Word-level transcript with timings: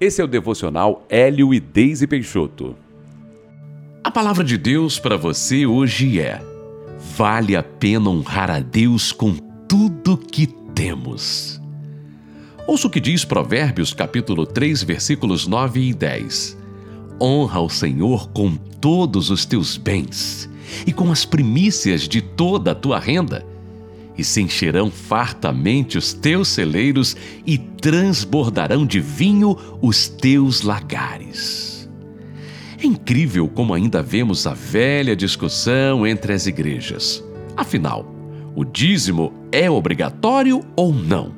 Esse 0.00 0.20
é 0.20 0.24
o 0.24 0.28
devocional 0.28 1.06
Hélio 1.08 1.54
e 1.54 1.60
Deise 1.60 2.06
Peixoto. 2.06 2.74
A 4.02 4.10
palavra 4.10 4.42
de 4.42 4.58
Deus 4.58 4.98
para 4.98 5.16
você 5.16 5.66
hoje 5.66 6.20
é: 6.20 6.42
vale 7.16 7.54
a 7.54 7.62
pena 7.62 8.10
honrar 8.10 8.50
a 8.50 8.58
Deus 8.58 9.12
com 9.12 9.36
tudo 9.68 10.18
que 10.18 10.48
temos. 10.74 11.60
Ouça 12.66 12.88
o 12.88 12.90
que 12.90 12.98
diz 12.98 13.24
Provérbios 13.24 13.94
capítulo 13.94 14.44
3, 14.44 14.82
versículos 14.82 15.46
9 15.46 15.80
e 15.80 15.94
10. 15.94 16.58
Honra 17.20 17.60
o 17.60 17.68
Senhor 17.68 18.28
com 18.30 18.56
todos 18.56 19.30
os 19.30 19.44
teus 19.44 19.76
bens 19.76 20.50
e 20.84 20.92
com 20.92 21.12
as 21.12 21.24
primícias 21.24 22.08
de 22.08 22.20
toda 22.20 22.72
a 22.72 22.74
tua 22.74 22.98
renda, 22.98 23.46
e 24.16 24.22
se 24.22 24.40
encherão 24.40 24.90
fartamente 24.90 25.98
os 25.98 26.12
teus 26.12 26.48
celeiros 26.48 27.16
e 27.46 27.58
transbordarão 27.58 28.86
de 28.86 29.00
vinho 29.00 29.56
os 29.82 30.08
teus 30.08 30.62
lagares. 30.62 31.88
É 32.82 32.86
incrível 32.86 33.48
como 33.48 33.74
ainda 33.74 34.02
vemos 34.02 34.46
a 34.46 34.54
velha 34.54 35.16
discussão 35.16 36.06
entre 36.06 36.32
as 36.32 36.46
igrejas. 36.46 37.24
Afinal, 37.56 38.06
o 38.54 38.64
dízimo 38.64 39.32
é 39.50 39.70
obrigatório 39.70 40.60
ou 40.76 40.92
não? 40.92 41.32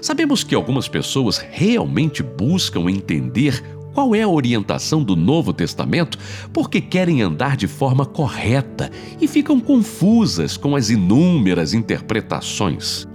Sabemos 0.00 0.44
que 0.44 0.54
algumas 0.54 0.86
pessoas 0.86 1.38
realmente 1.38 2.22
buscam 2.22 2.88
entender 2.88 3.60
qual 3.96 4.14
é 4.14 4.20
a 4.20 4.28
orientação 4.28 5.02
do 5.02 5.16
Novo 5.16 5.54
Testamento 5.54 6.18
porque 6.52 6.82
querem 6.82 7.22
andar 7.22 7.56
de 7.56 7.66
forma 7.66 8.04
correta 8.04 8.90
e 9.18 9.26
ficam 9.26 9.58
confusas 9.58 10.54
com 10.54 10.76
as 10.76 10.90
inúmeras 10.90 11.72
interpretações. 11.72 13.06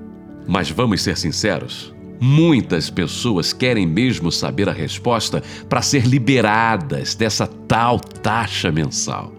Mas 0.48 0.72
vamos 0.72 1.04
ser 1.04 1.16
sinceros. 1.20 1.94
Muitas 2.20 2.90
pessoas 2.90 3.54
querem 3.54 3.86
mesmo 3.86 4.32
saber 4.32 4.68
a 4.68 4.74
resposta 4.74 5.44
para 5.70 5.84
ser 5.84 6.08
liberadas 6.08 7.14
dessa 7.14 7.46
tal 7.46 8.00
taxa 8.00 8.72
mensal. 8.72 9.32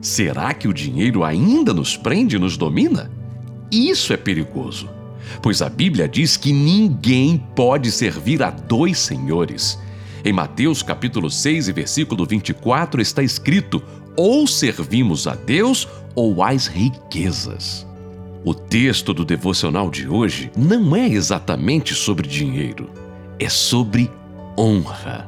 Será 0.00 0.54
que 0.54 0.68
o 0.68 0.72
dinheiro 0.72 1.24
ainda 1.24 1.74
nos 1.74 1.96
prende 1.96 2.36
e 2.36 2.38
nos 2.38 2.56
domina? 2.56 3.10
Isso 3.68 4.12
é 4.12 4.16
perigoso 4.16 4.88
pois 5.40 5.62
a 5.62 5.68
Bíblia 5.68 6.06
diz 6.06 6.36
que 6.36 6.52
ninguém 6.52 7.38
pode 7.54 7.90
servir 7.90 8.42
a 8.42 8.50
dois 8.50 8.98
senhores. 8.98 9.78
Em 10.24 10.32
Mateus 10.32 10.84
capítulo 10.84 11.28
6 11.28 11.66
e 11.66 11.72
versículo 11.72 12.24
24 12.24 13.02
está 13.02 13.22
escrito: 13.22 13.82
ou 14.16 14.46
servimos 14.46 15.26
a 15.26 15.34
Deus 15.34 15.88
ou 16.14 16.44
às 16.44 16.68
riquezas. 16.68 17.84
O 18.44 18.54
texto 18.54 19.12
do 19.12 19.24
devocional 19.24 19.90
de 19.90 20.08
hoje 20.08 20.50
não 20.56 20.94
é 20.94 21.08
exatamente 21.08 21.94
sobre 21.94 22.28
dinheiro, 22.28 22.88
é 23.38 23.48
sobre 23.48 24.10
honra. 24.56 25.26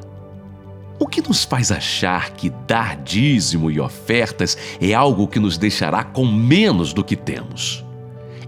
O 0.97 1.07
que 1.07 1.21
nos 1.21 1.43
faz 1.43 1.73
achar 1.73 2.31
que 2.31 2.49
dar 2.65 2.95
dízimo 2.95 3.69
e 3.69 3.81
ofertas 3.81 4.57
é 4.79 4.93
algo 4.93 5.27
que 5.27 5.39
nos 5.39 5.57
deixará 5.57 6.05
com 6.05 6.25
menos 6.25 6.93
do 6.93 7.03
que 7.03 7.17
temos? 7.17 7.83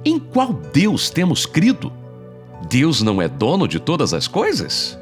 Em 0.05 0.17
qual 0.17 0.53
Deus 0.53 1.09
temos 1.09 1.45
crido? 1.45 1.91
Deus 2.69 3.01
não 3.01 3.21
é 3.21 3.27
dono 3.27 3.67
de 3.67 3.79
todas 3.81 4.13
as 4.13 4.29
coisas? 4.29 4.96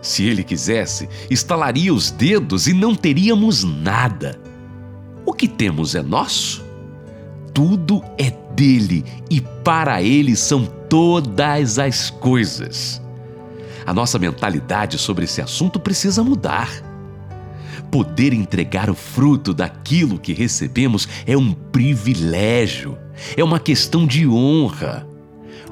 Se 0.00 0.24
ele 0.24 0.42
quisesse, 0.42 1.08
estalaria 1.28 1.92
os 1.92 2.10
dedos 2.10 2.66
e 2.66 2.72
não 2.72 2.94
teríamos 2.94 3.64
nada. 3.64 4.40
O 5.26 5.32
que 5.32 5.46
temos 5.46 5.94
é 5.94 6.02
nosso? 6.02 6.64
Tudo 7.52 8.02
é 8.16 8.30
dele 8.54 9.04
e 9.30 9.40
para 9.40 10.02
ele 10.02 10.34
são 10.36 10.64
todas 10.88 11.78
as 11.78 12.10
coisas. 12.10 13.00
A 13.84 13.92
nossa 13.92 14.18
mentalidade 14.18 14.98
sobre 14.98 15.24
esse 15.24 15.42
assunto 15.42 15.78
precisa 15.78 16.24
mudar. 16.24 16.70
Poder 17.90 18.32
entregar 18.32 18.88
o 18.88 18.94
fruto 18.94 19.52
daquilo 19.52 20.18
que 20.18 20.32
recebemos 20.32 21.08
é 21.26 21.36
um 21.36 21.52
privilégio 21.52 22.96
é 23.36 23.44
uma 23.44 23.60
questão 23.60 24.06
de 24.06 24.26
honra. 24.26 25.06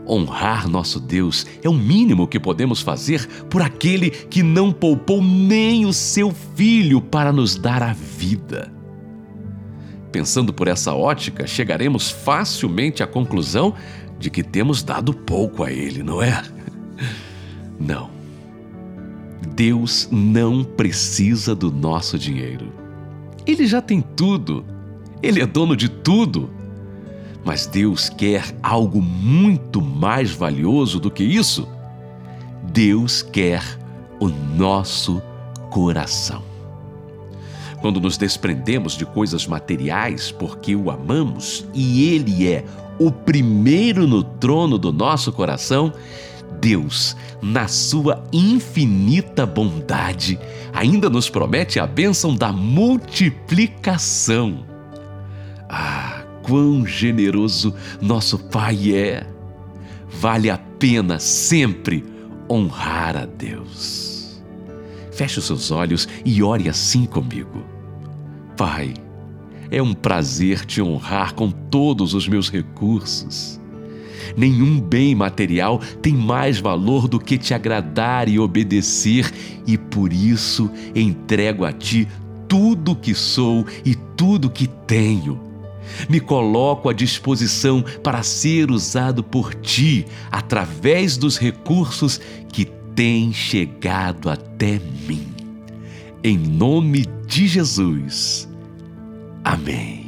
Honrar 0.09 0.67
nosso 0.67 0.99
Deus 0.99 1.45
é 1.63 1.69
o 1.69 1.75
mínimo 1.75 2.27
que 2.27 2.41
podemos 2.41 2.81
fazer 2.81 3.27
por 3.51 3.61
aquele 3.61 4.11
que 4.11 4.43
não 4.43 4.73
poupou 4.73 5.23
nem 5.23 5.85
o 5.85 5.93
seu 5.93 6.33
filho 6.57 7.01
para 7.01 7.31
nos 7.31 7.57
dar 7.57 7.83
a 7.83 7.93
vida. 7.93 8.73
Pensando 10.11 10.53
por 10.53 10.67
essa 10.67 10.95
ótica, 10.95 11.47
chegaremos 11.47 12.11
facilmente 12.11 13.03
à 13.03 13.07
conclusão 13.07 13.75
de 14.19 14.31
que 14.31 14.43
temos 14.43 14.83
dado 14.83 15.13
pouco 15.13 15.63
a 15.63 15.71
ele, 15.71 16.03
não 16.03 16.23
é? 16.23 16.43
Não. 17.79 18.11
Deus 19.55 20.09
não 20.11 20.65
precisa 20.65 21.55
do 21.55 21.71
nosso 21.71 22.19
dinheiro. 22.19 22.73
Ele 23.47 23.67
já 23.67 23.81
tem 23.81 24.01
tudo. 24.01 24.65
Ele 25.23 25.41
é 25.41 25.47
dono 25.47 25.77
de 25.77 25.89
tudo. 25.89 26.51
Mas 27.45 27.67
Deus 27.67 28.09
quer 28.09 28.45
algo 28.63 29.01
muito 29.01 29.81
mais 29.81 30.31
valioso 30.31 31.01
do 31.01 31.11
que 31.11 31.25
isso. 31.25 31.69
Deus 32.73 33.23
quer 33.23 33.63
o 34.21 34.29
nosso 34.29 35.23
coração. 35.71 36.43
Quando 37.81 38.01
nos 38.01 38.17
desprendemos 38.17 38.97
de 38.97 39.07
coisas 39.07 39.47
materiais 39.47 40.33
porque 40.33 40.75
o 40.75 40.91
amamos 40.91 41.65
e 41.73 42.13
Ele 42.13 42.49
é 42.49 42.65
o 42.99 43.13
primeiro 43.13 44.07
no 44.07 44.25
trono 44.25 44.77
do 44.77 44.93
nosso 44.93 45.33
coração, 45.33 45.93
Deus, 46.61 47.17
na 47.41 47.69
sua 47.69 48.25
infinita 48.33 49.47
bondade, 49.47 50.37
ainda 50.73 51.09
nos 51.09 51.31
promete 51.31 51.79
a 51.79 51.87
bênção 51.87 52.35
da 52.35 52.53
multiplicação. 52.53 54.65
Ah, 55.69 55.98
quão 56.49 56.87
generoso 56.87 57.75
nosso 58.01 58.39
Pai 58.39 58.95
é. 58.95 59.27
Vale 60.09 60.49
a 60.49 60.57
pena 60.57 61.19
sempre 61.19 62.03
honrar 62.51 63.15
a 63.19 63.27
Deus. 63.27 64.43
Feche 65.13 65.39
os 65.39 65.45
seus 65.45 65.71
olhos 65.71 66.09
e 66.25 66.43
ore 66.43 66.67
assim 66.67 67.05
comigo. 67.05 67.63
Pai, 68.57 68.95
é 69.71 69.83
um 69.83 69.93
prazer 69.93 70.65
te 70.65 70.81
honrar 70.81 71.35
com 71.35 71.51
todos 71.51 72.15
os 72.15 72.27
meus 72.27 72.51
recursos. 72.51 73.61
Nenhum 74.35 74.81
bem 74.81 75.15
material 75.15 75.79
tem 76.01 76.15
mais 76.15 76.59
valor 76.59 77.07
do 77.07 77.21
que 77.21 77.37
te 77.37 77.53
agradar 77.53 78.29
e 78.29 78.39
obedecer, 78.39 79.31
e 79.67 79.77
por 79.77 80.13
isso 80.13 80.71
entrego 80.95 81.65
a 81.67 81.73
ti 81.73 82.09
tudo 82.49 82.97
que 82.97 83.15
sou 83.15 83.67
e 83.85 83.95
tudo 84.17 84.49
que 84.49 84.67
tenho 84.67 85.48
me 86.09 86.21
coloco 86.21 86.89
à 86.89 86.93
disposição 86.93 87.85
para 88.03 88.23
ser 88.23 88.71
usado 88.71 89.23
por 89.23 89.55
ti 89.55 90.07
através 90.31 91.17
dos 91.17 91.39
recursos 91.39 92.21
que 92.53 92.65
têm 92.95 93.33
chegado 93.33 94.29
até 94.31 94.81
mim. 95.07 95.29
Em 96.23 96.37
nome 96.37 97.07
de 97.27 97.47
Jesus. 97.47 98.49
Amém. 99.45 100.08